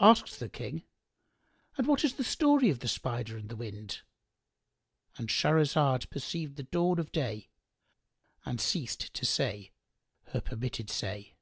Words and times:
Asked 0.00 0.40
the 0.40 0.50
King, 0.50 0.82
"And 1.78 1.86
what 1.88 2.04
is 2.04 2.16
the 2.16 2.22
story 2.22 2.68
of 2.68 2.80
the 2.80 2.86
Spider 2.86 3.38
and 3.38 3.48
the 3.48 3.56
Wind?"—And 3.56 5.28
Shahrazad 5.30 6.10
perceived 6.10 6.56
the 6.56 6.64
dawn 6.64 6.98
of 6.98 7.10
day 7.12 7.48
and 8.44 8.60
ceased 8.60 9.14
to 9.14 9.24
say 9.24 9.72
her 10.34 10.42
permitted 10.42 10.90
say. 10.90 11.32